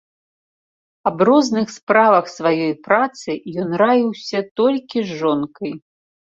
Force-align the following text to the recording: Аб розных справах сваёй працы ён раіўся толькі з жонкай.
Аб 1.09 1.17
розных 1.29 1.67
справах 1.75 2.25
сваёй 2.37 2.75
працы 2.89 3.29
ён 3.67 3.79
раіўся 3.85 4.39
толькі 4.65 4.97
з 5.15 5.23
жонкай. 5.23 5.81